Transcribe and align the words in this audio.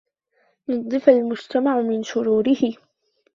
نظِّف 0.69 1.09
المجتمع 1.09 1.81
من 1.81 2.03
شروره. 2.03 2.73